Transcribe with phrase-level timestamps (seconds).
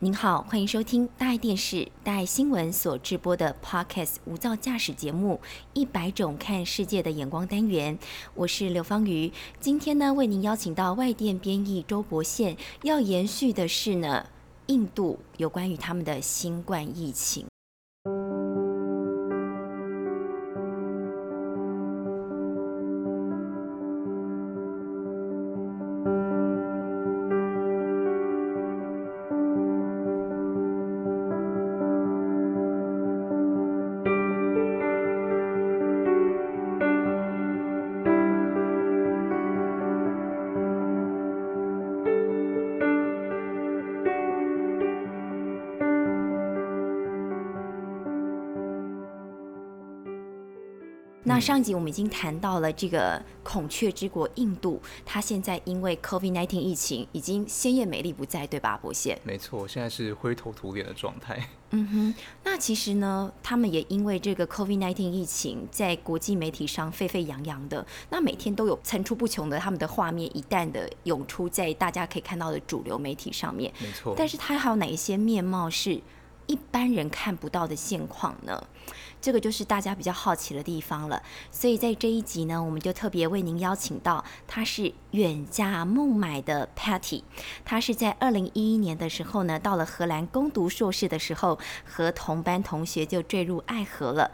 [0.00, 5.40] 您好，欢迎收听大爱电视、大爱新闻所直播的 Podcast 无噪驾驶节目
[5.72, 7.98] 《一百种看世界的眼光》单元。
[8.36, 14.24] 我是刘芳瑜，今天呢为您邀请到外电编译周博宪，要延续的是呢
[14.66, 17.47] 印度有关于他们的新冠疫情。
[51.38, 59.16] 那上一集我们已经谈到了这个孔雀之国印度，它现在因为 COVID-19 疫情已经鲜艳美丽不在，对吧，博宪？
[59.22, 61.48] 没错，现在是灰头土脸的状态。
[61.70, 73.72] 嗯哼，那其实呢，他们也因为这个 COVID-19 疫情，在国际媒体上沸沸扬扬的，那每天都有层出不穷的他们的画面一旦的涌出在大家可以看到的主流媒体上面。
[73.78, 76.00] 没错，但是它还有哪一些面貌是
[76.48, 78.64] 一般人看不到的现况呢？
[79.20, 87.22] 这个就是大家比较好奇的地方了，所以在这一集呢，我们就特别为您邀请到，他是远嫁孟买的 Patty，
[87.64, 94.30] 他是在二零一一年的时候呢，到了荷兰攻读硕士的时候，和同班同学就坠入爱河了。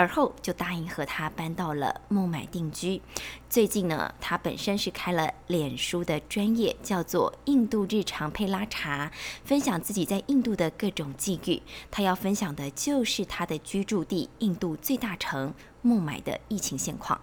[0.00, 3.02] 而后就答应和他搬到了孟买定居。
[3.50, 9.12] 最近呢，他本身是开了脸书的专业，叫做“印度日常配拉茶”，
[9.44, 11.60] 分享自己在印度的各种际遇。
[11.90, 17.20] 他要分享的就是他的居住地——印度最大城孟买的疫情现况。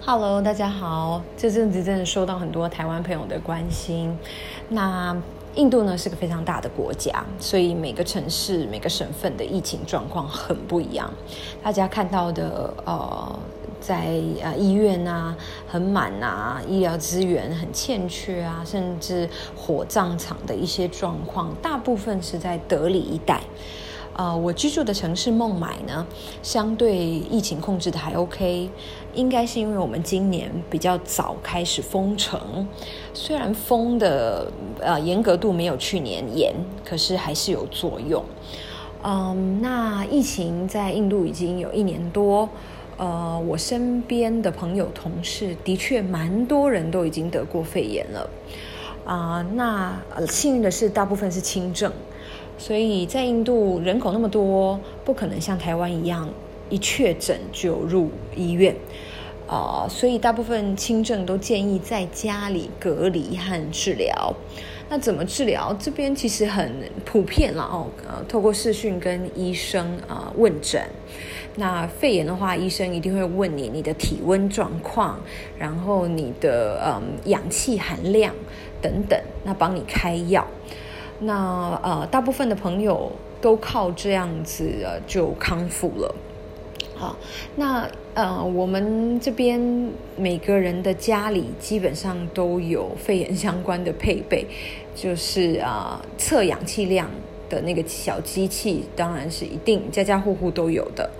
[0.00, 4.16] Hello，大家好，这阵子真的收到很多台湾朋友的关心。
[4.70, 5.14] 那
[5.56, 11.12] 印度呢是个非常大的国家，所以每个城市、每个省份的疫情状况很不一样。
[11.62, 13.38] 大家看到的，呃，
[13.80, 15.36] 在呃医院啊
[15.66, 23.40] 很满啊，医疗资源很欠缺啊，甚至火葬场的一些状况，大部分是在德里一带。
[24.20, 26.06] 呃，我居住的城市孟买呢，
[26.42, 28.68] 相对疫情控制的还 OK，
[29.14, 32.68] 应该是因为我们今年比较早开始封城，
[33.14, 36.54] 虽然封的呃严格度没有去年严，
[36.84, 38.22] 可是还是有作用。
[39.02, 42.46] 嗯，那疫情在印度已经有一年多，
[42.98, 48.28] 呃，我身边的朋友同事的确蛮多人都已经得过肺炎了，
[49.06, 49.98] 啊，那
[50.28, 51.90] 幸运的是大部分是轻症。
[52.60, 56.28] 所以在印度人口那么多，不可能像台湾一样
[56.68, 58.76] 一确诊就入医院，
[59.48, 64.34] 啊，所以大部分轻症都建议在家里隔离和治疗。
[64.90, 65.74] 那怎么治疗？
[65.80, 66.70] 这边其实很
[67.06, 70.82] 普遍了哦，呃，透过视讯跟医生啊问诊。
[71.56, 75.18] 那肺炎的话，医生一定会问你你的体温状况，
[75.58, 78.34] 然后你的嗯氧气含量
[78.82, 80.46] 等等，那帮你开药。
[81.20, 86.14] 那呃，大部分的朋友都靠这样子呃就康复了。
[86.96, 87.16] 好，
[87.56, 89.58] 那呃，我们这边
[90.16, 94.46] 每个人的家里基本上都有肺炎相关的配备，
[94.94, 97.08] 就是啊测氧气量
[97.50, 101.10] 的那个小机器，当然是一定家家户户都有的。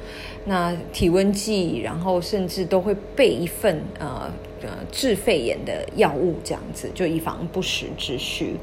[0.47, 4.31] 那体温计，然后甚至都会备一份呃。
[4.63, 8.55] 呃，治肺炎的药物这样子，就以防不时之需。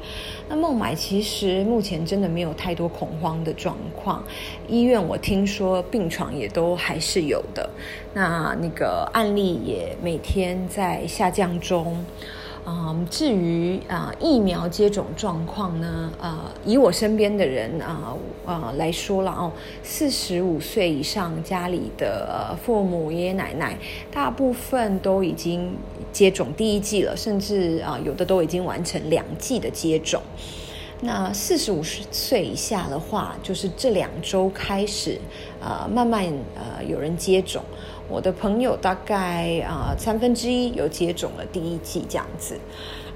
[0.48, 4.22] 那孟买其实目前真的没有太多恐慌的状况，
[4.68, 7.68] 医院我听说病床也都还是有的，
[8.14, 12.04] 那那个案例也每天在下降中。
[12.70, 18.14] 嗯，至于啊疫苗接种状况呢，呃，以我身边的人啊
[18.44, 19.50] 啊来说了哦，
[19.82, 23.78] 四十五岁以上家里的父母爷爷奶奶，
[24.12, 25.74] 大部分都已经
[26.12, 30.20] 接种第一剂了，甚至啊有的都已经完成两剂的接种。
[31.00, 35.18] 那四十五岁以下的话，就是这两周开始
[35.58, 37.62] 啊慢慢呃有人接种。
[38.08, 42.58] 我的朋友大概啊三分之一有接种了第一剂这样子，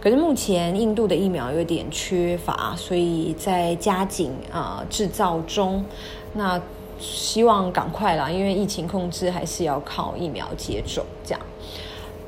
[0.01, 5.85] 可是目前印度的疫苗有点缺乏，所以在加紧啊制造中。
[6.35, 6.61] 那
[6.99, 11.41] 希望赶快啦，因为疫情控制还是要靠疫苗接种这样。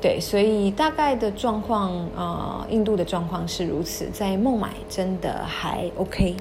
[0.01, 6.35] 对，所以大概的状况啊，印度的状况是如此，在孟买真的还 OK。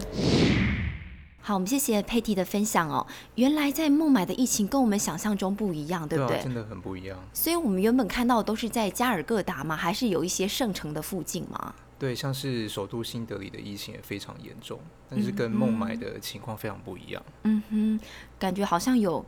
[1.46, 3.06] 好，我们谢谢佩蒂的分享哦。
[3.34, 6.40] 原来在孟买的疫情跟我们想象中不一样，对不对？
[6.40, 7.18] 真的很不一样。
[7.34, 11.74] 所以我们原本看到的都是在加尔各答嘛，还是有一些圣城的附近嘛？
[11.98, 14.80] 对，像是首都新德里的疫情也非常严重，
[15.10, 17.22] 但是跟孟买的情况非常不一样。
[17.42, 18.00] 嗯哼，
[18.38, 19.22] 感觉好像有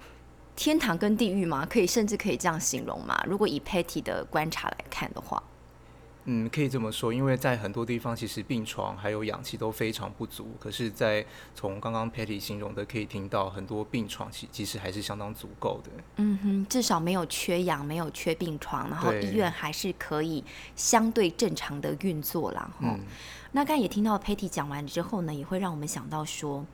[0.56, 3.22] 天堂跟地狱嘛，可以甚至可以这样形容嘛。
[3.26, 5.42] 如果以 Patty 的观察来看的话。
[6.28, 11.24] 嗯，可以这么说，因为在很多地方其实病床还有氧气都非常不足，可是，在
[11.54, 15.90] 从刚刚 Patty 形容的，可以听到很多病床其其实还是相当足够的。
[16.16, 20.44] 嗯哼，至少没有缺氧，没有缺病床，然后医院还是可以
[20.74, 22.70] 相对正常的运作啦。
[22.80, 22.98] 哈，
[23.52, 26.66] 那刚才也听到 Patty 讲完之后呢，也会让我们想到说，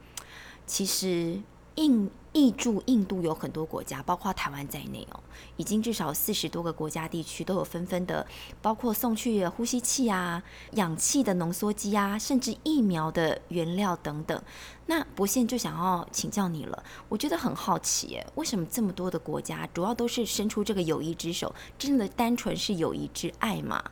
[0.67, 1.39] 其实。
[1.77, 5.21] 印印驻印度有很多国家，包括台湾在内哦，
[5.57, 8.27] 已经至少四十多个国家地区都有纷纷的，
[8.61, 10.43] 包括送去呼吸器啊、
[10.73, 14.43] 氧气的浓缩机啊，甚至疫苗的原料等等。
[14.87, 23.83] 那博宪就想要请教你了，我觉得很好奇，为什么这么多的国家，主要都是伸出这个友谊之手，真的单纯是友谊之爱吗？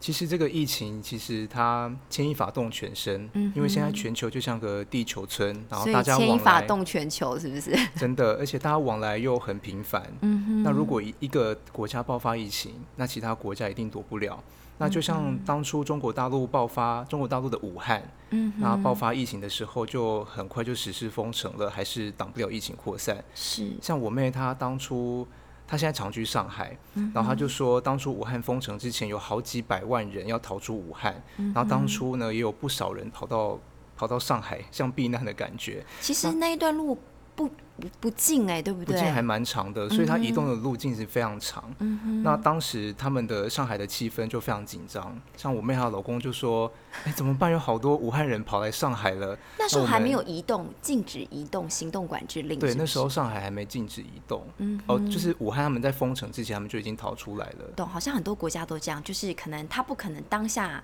[0.00, 7.76] 其实这个疫情，其实它牵一发动全身，嗯，因为现在全球就像个地球村，然后大家牵一发动全球，是不是？
[7.98, 10.62] 真的，而且大家往来又很频繁，嗯哼。
[10.62, 14.40] 那如果一一个国家爆发疫情，那其他国家一定躲不了。
[14.80, 18.00] 那就像当初中国大陆爆发，中国大陆的武汉，
[18.30, 23.24] 嗯，那爆发疫情的时候，就很快就实施封城了，还是挡不了疫情扩散。
[23.34, 25.26] 是，像我妹她当初。
[25.68, 26.76] 他现在常居上海，
[27.14, 33.58] 然后他就说，当初武汉封城之前，有好几百万人要逃出武汉，然后当初呢，也有不少人跑到
[33.94, 35.84] 跑到上海，像避难的感觉。
[36.00, 36.98] 其实那一段路。
[37.38, 38.96] 不不不近哎，对不对？
[38.96, 41.62] 不近还蛮长的，所以它移动的路径是非常长。
[41.78, 46.68] 嗯那当时他们的上海的气氛就非常紧张，像我妹她老公就说
[47.06, 47.52] ：“哎，怎么办？
[47.52, 52.58] 有好多武汉人跑来上海了。”那时候还没有移动禁止移动行动管制令。
[52.58, 54.44] 对，那时候上海还没禁止移动。
[54.56, 54.80] 嗯。
[54.88, 57.70] 哦，就是武汉他们在封城之前，他们就已经逃出来了。
[57.76, 60.82] 懂，好像很多国家都这样，就是可能他不可能当下。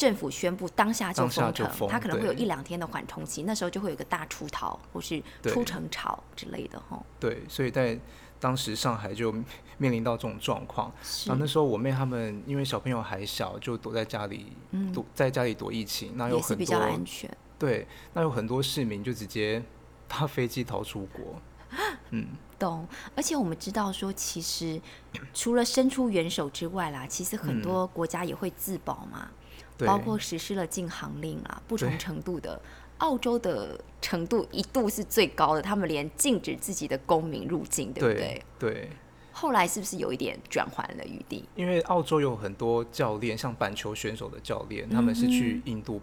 [0.00, 6.98] 政府宣布当下就封城，它可能会有一两天的缓冲期，那时候就会有个大出逃或是出城潮之类的哈。
[7.18, 8.00] 对，所以在
[8.40, 9.30] 当时上海就
[9.76, 10.90] 面临到这种状况。
[11.26, 14.46] 然后那时候我妹他们因为小朋友还小，就躲在家里，
[14.94, 16.12] 躲在家里躲疫情。
[16.14, 17.30] 那有很多安全。
[17.58, 19.62] 对，那有很多市民就直接
[20.08, 21.38] 搭飞机逃出国。
[22.08, 22.26] 嗯，
[22.58, 22.88] 懂。
[23.14, 24.80] 而且我们知道说，其实
[25.34, 29.30] 除了伸出援手之外啦，其实很多国家也会自保嘛。
[29.86, 32.60] 包括实施了禁航令啊，不同程度的，
[32.98, 38.44] 澳洲的程度一度是最高的，他们连禁止自己的公民入境，对不对？
[38.58, 38.90] 对。
[39.32, 41.44] 后来是不是有一点转换了余地？
[41.54, 46.00] 因为澳洲有很多教练，像板球选手的教练，他们是去印度，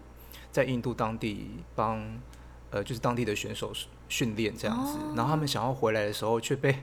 [0.50, 2.02] 在印度当地帮
[2.70, 3.72] 呃，就是当地的选手
[4.08, 6.82] 训练这样子，然后他们想要回来的时候，却被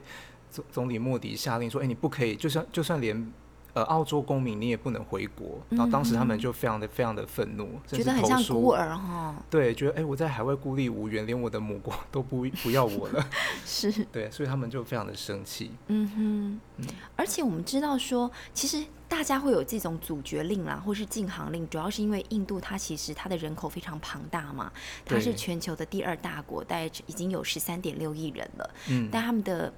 [0.50, 3.32] 总总理莫迪下令说：“哎，你不可以，就算就算连。”
[3.76, 9.36] 呃，澳洲公民你也不能回国，然后当时他们就非常的非常的愤怒，觉得很像孤儿哈。
[9.50, 13.30] 对，觉得哎，我在海外孤立无援，连我的母国 都不不要我了。
[13.66, 15.72] 是，对，所以他们就非常的生气。
[15.88, 16.88] 嗯哼，
[17.18, 24.72] 而且我们知道说，其实大家会有这种阻绝令啦，或是禁航令，主要是因为印度它其实它的人口非常庞大嘛，
[25.04, 28.70] 它是全球的第二大国，大概已经有十三点六亿人了。
[28.90, 29.74] 嗯，但他们的。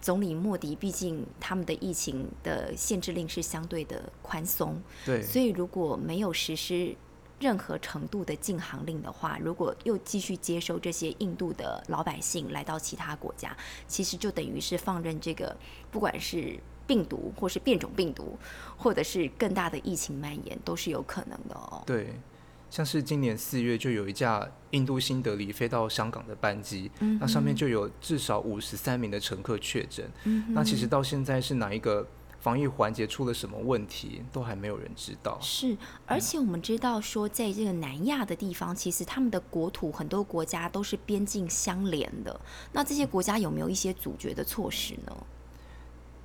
[0.00, 6.94] 总理莫迪毕竟他们的疫情的限制令是相对的宽松，对，所以如果没有实施
[7.38, 15.56] 任何程度的禁航令的话，如果又继续接收这些印度的老百姓来到其他国家，其实就等于是放任这个
[15.90, 18.38] 不管是病毒或是变种病毒，
[18.76, 21.82] 或者是更大的疫情蔓延，都是有可能的哦。
[21.86, 22.14] 对。
[22.70, 30.08] 像是今年四月就有一架印度新德里飞到香港的班机，那上面就有至少五十三名的乘客确诊。
[30.48, 32.06] 那其实到现在是哪一个
[32.38, 35.36] 防疫环节出了什么问题，都还没有人知道。
[35.42, 42.40] 是，而且我们知道说，在这个南亚的地方，其实他们的国土很多国家都是边境相连的。
[42.72, 45.14] 那这些国家有没有一些阻绝的措施呢？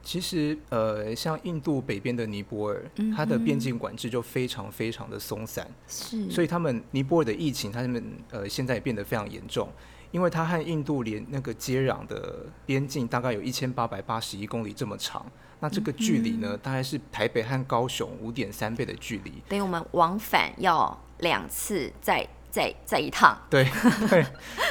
[0.06, 2.86] 其实，呃，像印度北边的尼泊尔，
[3.18, 9.68] 它的边境管制就非常非常的松散，是，所以他们尼泊尔的疫情，他们呃现在也变得非常严重，
[10.12, 15.26] 因为它和印度连那个接壤的边境大概有一千八百八十一公里这么长，
[15.60, 23.68] 那这个距离呢，大概是台北和高雄五点三倍的距离，等于我们往返要两次再再再一趟，对
[24.08, 24.24] 对，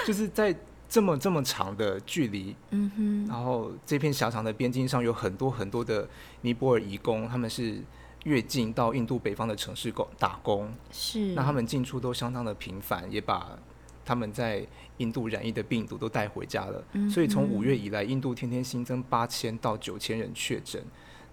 [0.06, 0.56] 就是在。
[0.94, 6.08] 这么这么长的距离，嗯哼，然后这片狭长的边境上有很多很多的
[6.42, 7.82] 尼泊尔移工，他们是
[8.22, 13.58] 越境到印度北方的城市工打工，是，那他们进出都相当的频繁，也把
[14.04, 14.64] 他们在
[14.98, 16.84] 印度染疫的病毒都带回家了。
[17.10, 20.80] 所以从五月以来，印度天天新增八千到九千人确诊，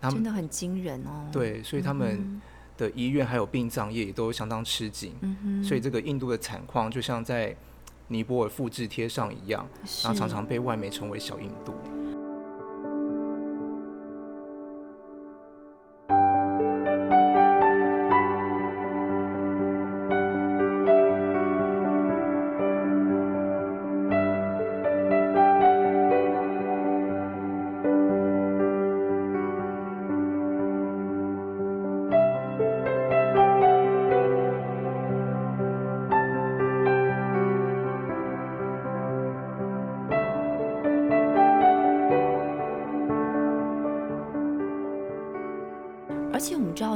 [0.01, 1.29] 他们真的很惊人哦。
[1.31, 2.41] 对，所以他们。
[2.77, 7.55] 的医院还有殡葬业也都相当吃紧，嗯所以这个印度的惨况就像在
[8.11, 9.65] 尼泊尔复制贴上一样，
[10.03, 11.73] 然后常常被外媒称为小印度。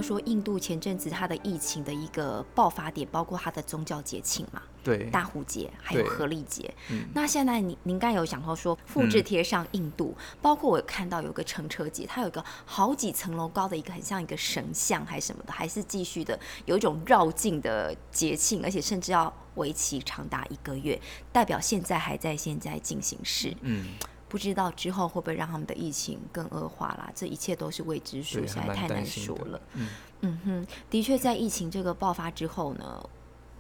[0.02, 6.74] 说印度前阵子它的疫情的一个爆发点，包括它的宗教节庆嘛，对，大壶节还有合力节。
[7.14, 21.00] 那现在您您刚有讲到说复制贴上印度，包括我看到有个乘车节，它有一个好几层楼高的一个很像一个神像还是什么的，还是继续的有一种绕境的节庆，而且甚至要为期长达一个月，
[21.32, 23.56] 代表现在还在现在进行时。
[23.62, 23.88] 嗯。
[24.28, 27.12] 不知道之后会不会让他们的疫情更恶化啦？
[27.14, 29.62] 这一切都是未知数，实在太难说了。
[29.74, 29.88] 嗯
[30.22, 33.10] 嗯哼，的确，在疫情这个爆发之后呢，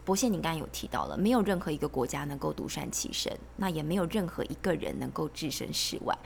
[0.03, 6.17] 博宪，你刚刚有提到了，没有任何一个国家能够独善其身，那也没有任何一个人能够置身事外。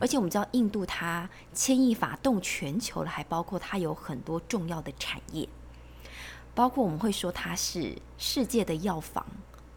[0.00, 5.46] 而且我们知道，印度它牵一发动全球了，还包括它有很多重要的产业，
[6.54, 9.26] 包括我们会说它是世界的药房。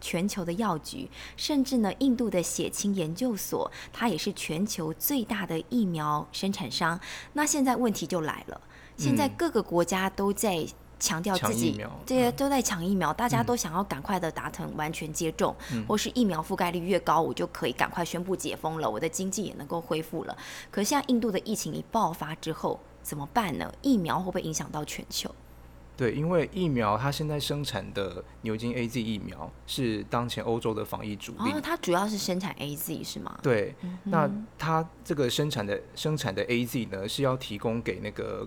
[0.06, 7.00] 全球的药局，甚至呢，印度的血清研究所，它也是全球最大的疫苗生产商。
[7.32, 8.60] 那现在问题就来了，
[8.96, 10.64] 现在各个国家都在
[11.00, 15.52] 强调自己，这些都在抢疫苗，大家都想要赶快的达成完全接种，
[15.88, 20.36] 或是疫苗覆盖率越高，我就可以赶快宣布解封了，我的经济也能够恢复了。
[20.70, 23.72] 可是现在印度的疫情一爆发之后，怎么办呢？
[23.82, 25.34] 疫苗会不会影响到全球？
[25.96, 31.50] 对，因为疫苗它现在生产的牛津 A Z 疫苗是当前欧洲的防疫主力。
[31.52, 33.38] 哦，它主要是生产 A Z 是吗？
[33.42, 33.74] 对，
[34.04, 38.46] 那它这个生产的生产的 A Z 呢，是要提供给那个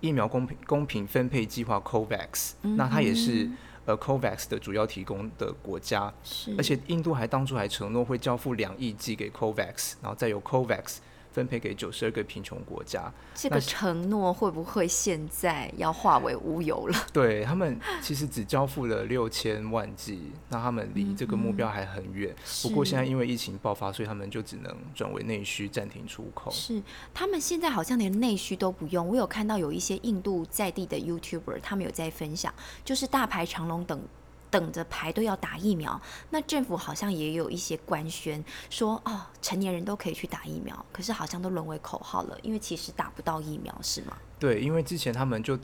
[0.00, 3.50] 疫苗公平公平分配计划 COVAX，那它也是
[3.84, 6.12] 呃 COVAX 的主要提供的国家。
[6.22, 10.98] 是，而且印度还当初还承诺会交付两亿剂给 COVAX，然后再由 COVAX。
[11.36, 16.96] 分配给九十二个贫穷国家，这个承诺会不会现在要化为乌有了？
[17.12, 22.34] 对他们其实只交付了六千万剂，那他们离这个目标还很远。
[22.62, 26.50] 不过现在因为疫情爆发，所以他们就只能转为内需，暂停出口。
[26.50, 29.06] 是他们现在好像连内需都不用。
[29.06, 34.00] 我有看到有一些印度在地的 YouTuber，他们有在分享，就是大排长龙等。
[34.56, 44.16] 等着排队要打疫苗，那政府好像也有一些官宣说，哦，成年人都可以去打疫苗，可是好像都沦为口号了，因为其实打不到疫苗，是吗？
[44.38, 45.58] 对，因为之前他们就，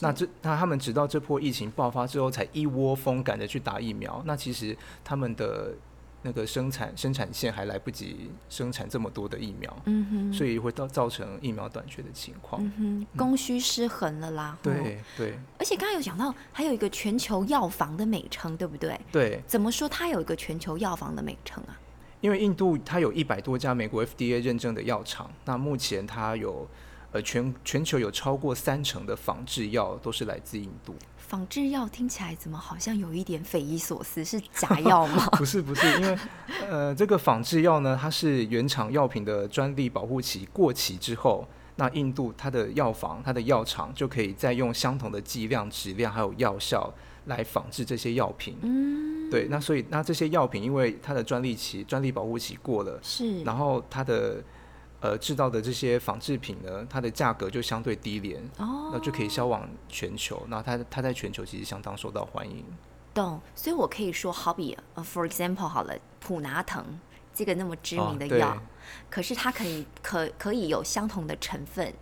[0.00, 5.74] 那这那他们直到这波疫情爆发之后，才一窝蜂赶着去打疫苗，那其实他们的。
[6.26, 14.56] 那个生产生产线还来不及生产这么多的疫苗，嗯哼，所以会造造成疫苗短缺的情况，嗯哼，供需失衡了啦。
[14.62, 15.34] 对对。
[15.58, 18.98] 而且刚刚有讲到，还有一个全球药房的美称，对不对？
[19.12, 19.42] 对。
[19.46, 21.78] 怎么说它有一个全球药房的美称啊？
[22.22, 26.66] 因为印度它有一百多家美国 FDA 认证的药厂，那目前它有
[27.12, 30.96] 呃全全球有超过三成的仿制药都是来自印度。
[31.34, 34.24] 仿制药听起来怎么好像有一点匪夷所思？
[34.24, 35.26] 是假药吗？
[35.32, 36.16] 不 是不是，因为
[36.70, 48.56] 呃，这个仿制药呢，它是原厂药品的专利保护期过期之后，那印度它的药房、它的药厂就可以再用相同的剂量、质量还有药效来仿制这些药品。
[48.62, 54.40] 嗯，对，那所以那这些药品因为它的专利期、专利保护期过了，是，然后它的。
[55.04, 60.42] 呃，制造的这些仿制品呢，它的价格就相对低廉，哦，那就可以销往全球。
[60.48, 62.64] 那它它在全球其实相当受到欢迎。
[63.12, 66.82] 懂，所以我可以说，好比呃，for example，好了，普拿疼
[67.34, 68.56] 这个那么知名的药，
[69.10, 71.92] 可是它可以可可以有相同的成分。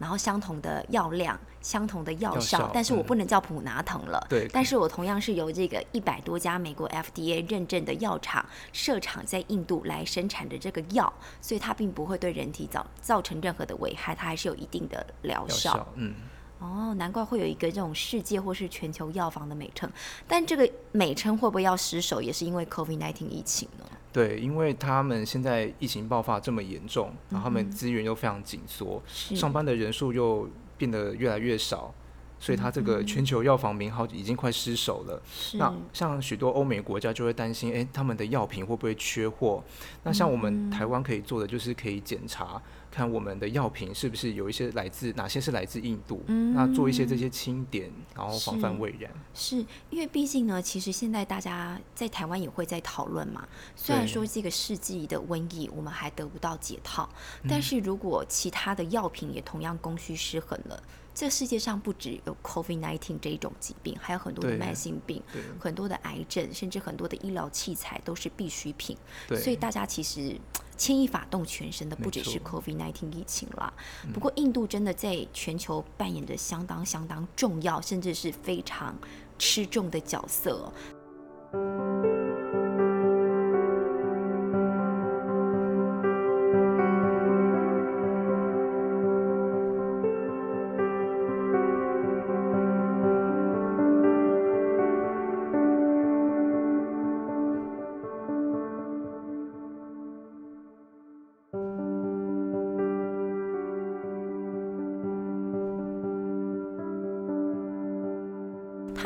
[0.00, 4.26] 然后相同的药量、相同的药效，但是我不能叫普拿疼了。
[4.30, 4.48] 对。
[4.50, 15.86] 但是我同样是由这个一百多家美国 FDA 认证的药厂设厂在印度来生产的这个药，所以它并不会对人体造造成任何的危害，它还是有一定的疗效。
[15.96, 16.14] 嗯。
[16.60, 19.90] 哦，难怪会有一个这种世界或是全球药房的美称，
[20.26, 23.84] 但这个美称会不会要失守，也是因为 COVID-19 疫情呢？
[24.12, 31.94] 对，因为他们现在疫情爆发这么严重，然后他们资源又非常紧缩，上班的人数又变得越来越少，
[32.40, 35.22] 所以他这个全球药房名号已经快失守了。
[35.52, 39.62] 那像许多欧美国家就会担心，哎，他们的药品会不会缺货？
[40.02, 49.10] 那像我们台湾可以做的就是可以检查看我们的药品是不是有一些来自哪些是来自印度，那做一些这些清点，然后防范未然。
[49.34, 49.56] 是
[49.90, 53.46] 因为毕竟呢，其实现在大家在台湾也会在讨论嘛。
[53.76, 57.08] 虽然说这个世纪的瘟疫我们还得不到解套，
[57.48, 60.82] 但是如果其他的药品也同样供需失衡了。
[61.20, 65.22] 这世界上不只有 COVID-19 这一种疾病，还有很多的慢性病，
[65.58, 68.96] 很多的癌症，甚至很多的医疗器材都是必需品。
[69.28, 70.34] 所以大家其实
[70.78, 73.70] 牵一发动全身的，不只是 COVID-19 疫情啦。
[74.14, 78.96] 不过印度真的在全球扮演着相当相当重要，甚至是非常
[79.38, 80.72] 吃重的角色。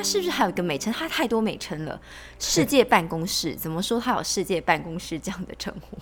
[0.04, 0.92] 是不是还有一个美称？
[0.92, 2.00] 它太多美称了。
[2.38, 3.99] 世界办公室怎么说？
[3.99, 5.96] 它有世界办公室这样的称呼？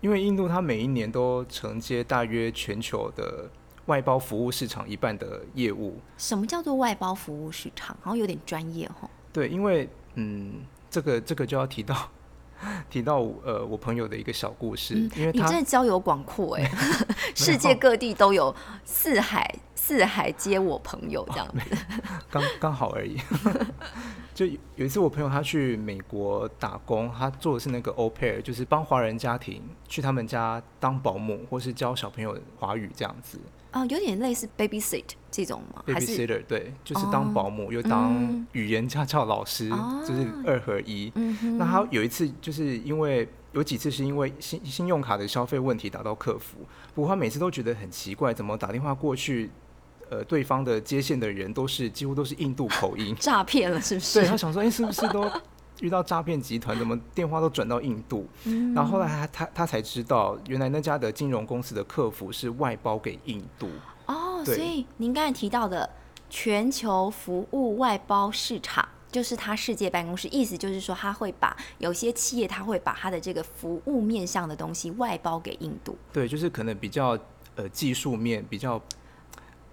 [0.00, 3.50] 因为印度它每一年都承接大约全球的
[3.86, 5.98] 外包服务市场一半的业务。
[6.16, 7.96] 什么叫做外包服务市场？
[8.00, 9.10] 好像有点专业哦。
[9.32, 12.08] 对，因为嗯，这个这个就要提到
[12.88, 14.94] 提到呃我朋友的一个小故事。
[15.16, 16.70] 因为你真的交友广阔 哎，
[17.34, 19.52] 世界各地都有四海。
[19.88, 21.76] 四海皆我朋友这样子，
[22.30, 23.16] 刚刚好而已。
[24.34, 24.44] 就
[24.76, 33.40] 有一次，我朋友他去美国打工，他做的是那个 au pair，就是帮华人家庭去他们家当保姆，或是教小朋友华语这样子。
[33.70, 39.70] 啊，有点类似 baby sit 这种吗？baby sitter 对，就是当保姆又当语言家教老师，
[40.06, 41.10] 就是二合一。
[41.56, 46.58] 那他有一次就是因为有几次是因为信信用卡的消费问题打到客服，
[46.94, 49.50] 不过他每次都觉得很奇怪，怎么打电话过去？
[50.10, 54.20] 呃，对方的接线的人都是几乎都是印度口音，诈骗了是不是？
[54.20, 55.30] 对他想说，哎，是不是都
[55.80, 56.78] 遇到诈骗集团？
[56.78, 58.26] 怎么电话都转到印度？
[58.74, 63.68] 然后后来他他他才知道，原来那家的金融公司的客服是外包给印度。
[64.06, 65.88] 哦，所以您刚才提到的
[66.30, 75.98] 全球服务外包市场，就是他世界办公室，意思就是说他会把有些企业他会把他的这个服务面向的东西外包给印度。
[76.10, 77.18] 对，就是可能比较
[77.56, 78.82] 呃技术面比较。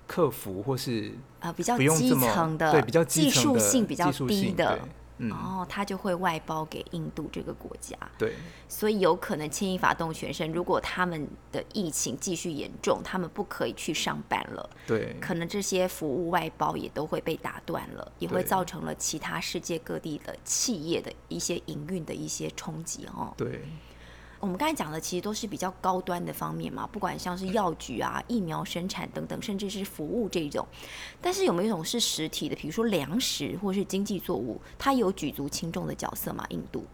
[0.08, 4.80] 客服或是呃比较基层的，对比较技术性比较低的，
[5.18, 7.98] 然后他就会外包给印度这个国家。
[8.18, 8.34] 对，
[8.68, 10.52] 所以有可能牵一发动全身。
[10.52, 23.34] 如果他们的疫情继续严重，他们不可以去上班了，对，可能这些服务外包也都会被打断了，也会造成了其他世界各地的企业的一些营运的一些冲击哦。
[23.38, 23.64] 对。
[24.46, 30.64] 我们刚才讲的其实都是比较高端的方面嘛，不管像是药局啊、疫苗生产等等，甚至是服务这种。
[31.20, 36.46] 但是有没有一种是实体的，比如说粮食或是经济作物，它有举足轻重的角色吗？
[36.50, 36.86] 印度？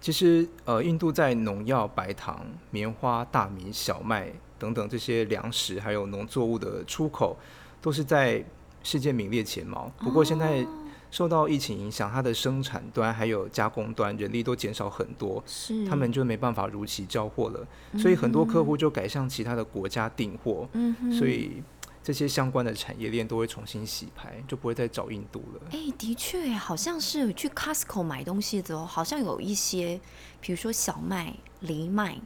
[0.00, 7.36] 其实，呃，印度在农药、白糖、棉花、大米、小麦等等这些粮食还有农作物的出口，
[7.82, 8.44] 都是在
[8.84, 9.90] 世界名列前茅。
[9.98, 10.64] 不过现在。
[11.10, 17.66] 受到疫情影响，它的生产端还有加工端人力都减少很多，是他们就没办法如期交货了，
[17.98, 21.62] 所以很多客户就改向其他的国家订货，嗯所以
[22.02, 25.60] 这些相关的产业链都会重新洗牌，就不会再找印度了。
[25.70, 30.00] 哎，的确，好像是去 Costco 买东西的时候，好像有一些，
[30.40, 32.18] 比如说小麦、藜麦。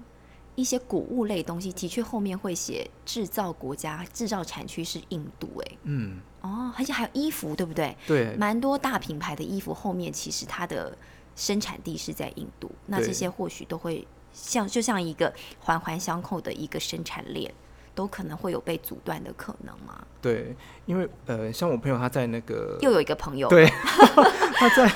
[0.54, 7.96] 一些谷物类东西的确后面会写制造国家、制造产区是印度，哎，嗯，哦，而且还有衣服，对不对？
[8.06, 10.96] 对，蛮多大品牌的衣服后面其实它的
[11.34, 17.52] 生产地是在印度，那这些或许都会像就像一个环环相扣的一个生产链。
[17.94, 20.02] 都可能会有被阻断的可能吗？
[20.22, 23.66] 对，因为呃，像我朋友他在那个又有一个朋友，对，
[24.56, 24.90] 他在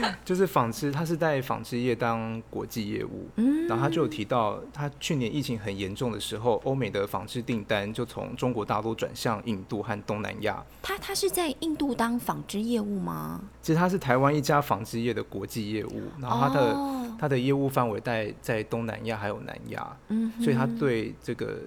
[0.24, 10.64] 就是纺织，他是在纺织业当国际业务，嗯，然后他就有提到，他去年疫情很严重的时候，欧美的纺织订单就从中国大陆转向印度和东南亚。
[10.82, 13.40] 他他是在印度当纺织业务吗？
[13.60, 16.76] 其实他是台湾一家纺织业的国际业务，然后他的
[17.18, 21.58] 他的业务范围在在东南亚还有南亚，嗯，所以他对这个。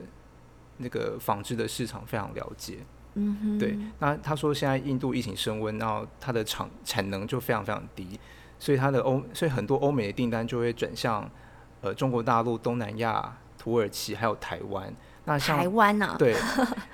[0.77, 2.79] 那个纺织的市场非常了解，
[3.15, 3.78] 嗯哼，对。
[3.99, 8.19] 那他说现在印度疫情升温，然后它的产产能就非常非常低，
[8.60, 11.30] 所以它的欧，所以很多欧美的订单就会转向
[11.82, 14.93] 呃中国大陆、东南亚、土耳其还有台湾。
[15.28, 16.15] 那像台湾呢？
[16.19, 16.36] 对，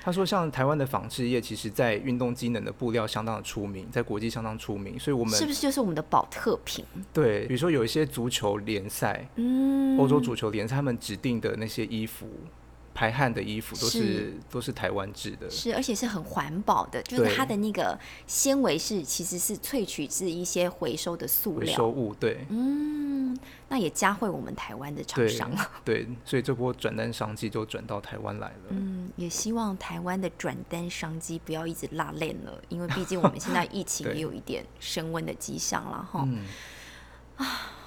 [0.01, 6.86] 他说像台湾的纺织业，其实在运动机能的布料相当的出名，在国际相当出名，所以我们是不是就是我们的保特瓶？
[7.12, 12.25] 对，比如说有一些足球联赛，嗯，欧洲足球联赛他们指定的那些衣服。
[13.01, 23.35] 排汗的衣服都是是都是台湾制的，是，而且是很环保的，就是它的那个纤维是其实是萃取自一些回收的塑回料，收物，对嗯，
[23.69, 25.51] 那也加惠我们台湾的厂对商。
[25.83, 28.65] 对，所以这波转单商机就转到台湾来了。
[28.69, 36.23] 嗯，也希望台湾的转单商机不要一直拉链了，因为毕竟我们现在疫情 也有一点升温的迹象了哈。
[36.27, 36.45] 嗯，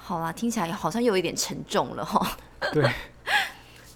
[0.02, 2.36] 好啦，听起来好像又有一点沉重了哈。
[2.72, 2.90] 对，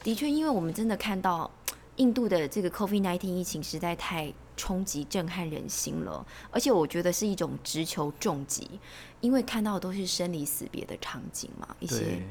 [0.09, 1.51] 的确，因为我们真的看到
[1.97, 8.81] 印度的这个 COVID-19 疫情实在太冲击、震撼人心了，而且我觉得是一种直球重击，
[9.21, 12.23] 因为看到的都是生离死别的场景嘛，一些，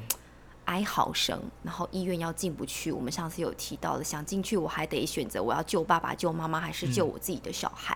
[0.65, 2.91] 哀嚎声，然后医院要进不去。
[2.91, 7.95] 我们上次有提到的，想进去我还得选择我要救爸爸、救妈妈，还是救我自己的小孩，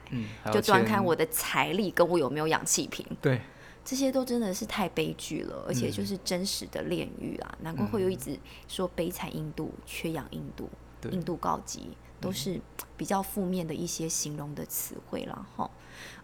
[0.53, 3.03] 就端签看我的财力跟我有没有氧气瓶。
[3.19, 3.41] 对，
[3.83, 7.57] 这些都真的是太悲剧了，而且嗯就是真实的炼狱啊！
[7.61, 10.69] 难怪会有一直说悲惨印度、缺氧印度、
[11.11, 12.61] 印度告急，都是
[12.95, 15.69] 比较负面的一些形容的词汇了哈。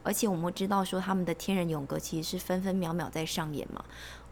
[0.03, 3.83] 而且我们知道说他们的天人永隔其实是分分秒秒在上演嘛。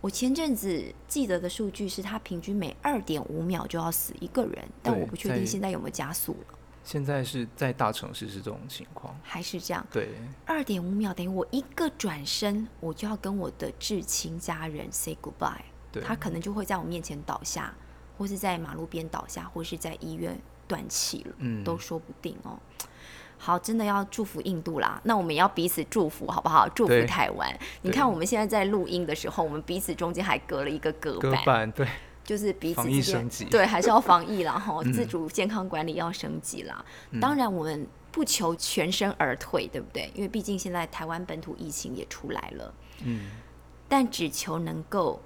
[0.01, 6.54] 我前阵子记得的数据是，他平均每二点五秒就要死一个人，但我不确定现在有没有加速了，
[6.85, 9.85] 现在是在大城市是这种情况，还是这样？
[9.91, 10.09] 对，
[10.45, 15.59] 二点五秒等于我一个转身，我就要跟我的至亲家人 say goodbye。
[15.91, 17.73] 对，他可能就会在我面前倒下，
[18.17, 22.59] 或是在马路边倒下，或是在医院断气了，嗯都说不定哦。
[23.37, 25.01] 好，真的要祝福印度啦。
[25.03, 26.69] 那我们也要彼此祝福，好不好？
[26.69, 27.59] 祝福台湾。
[27.81, 31.87] 你看，我们现在在录音的时候，我们彼此中间还隔了一个隔板，隔板，对，
[32.25, 36.83] 就是彼此对，还是要防疫啦，哈，嗯自主健康管理要升级啦。
[37.21, 40.11] 当然，我们不求全身而退，对不对？
[40.15, 43.29] 因为毕竟现在台湾本土疫情也出来了，嗯，
[43.87, 45.21] 但只求能够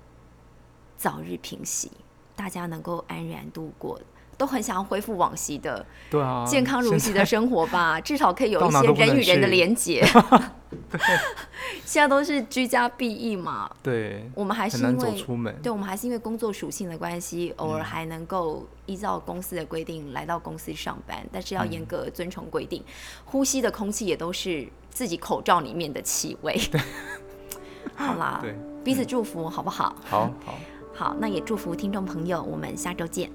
[0.97, 1.89] 早日平息，
[2.35, 3.99] 大家能够安然度过。
[4.37, 10.01] 都很想要恢复往昔的对啊，健康如昔的生活吧，至少可以有一些人与人的连结。
[11.85, 22.83] 现在都是居家避疫嘛，对，我们还是因为出门，对，我们还是因为工作属性的关系，偶嗯尔还能够依照公司的规定来到公司上班，但是要嗯严格遵从规定，
[23.25, 26.59] 呼吸的空气也都是自己口罩里面的气味。
[27.95, 29.95] 好啦，对，彼此祝福好不好？
[30.05, 30.55] 好好。
[30.95, 33.31] 好，那也祝福听众朋友，我们下周见。